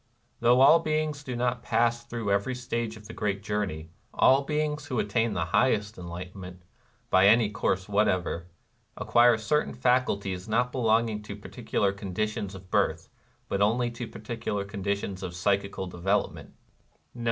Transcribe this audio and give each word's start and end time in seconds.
Though 0.39 0.61
all 0.61 0.79
beings 0.79 1.23
do 1.23 1.35
not 1.35 1.61
pass 1.61 2.03
through 2.03 2.31
every 2.31 2.55
stage 2.55 2.97
of 2.97 3.05
the 3.07 3.13
great 3.13 3.43
journey, 3.43 3.91
all 4.15 4.41
beings 4.41 4.87
who 4.87 4.97
attain 4.97 5.29
to 5.29 5.33
the 5.35 5.45
highest 5.53 5.95
enlightenment, 5.95 6.63
by 7.11 7.27
any 7.27 7.51
course 7.51 7.87
whatever, 7.87 8.47
acquire 8.97 9.37
certain 9.37 9.75
faculties 9.75 10.49
not 10.49 10.71
belonging 10.71 11.21
to 11.21 11.35
particular 11.35 11.91
conditions 11.93 12.55
of 12.55 12.71
birth, 12.71 13.09
but 13.47 13.61
only 13.61 13.91
to 13.91 14.07
particular 14.07 14.65
conditions 14.65 15.21
of 15.21 15.35
psychical 15.35 15.85
development. 15.85 16.55